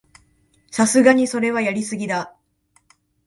[0.71, 2.35] さすがにそれはやりすぎだ